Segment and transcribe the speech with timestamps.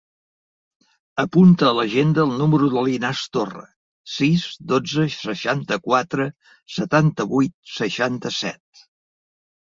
[1.23, 3.61] Apunta a l'agenda el número de l'Inas Torra:
[4.13, 6.25] sis, dotze, seixanta-quatre,
[6.77, 8.83] setanta-vuit, seixanta-set.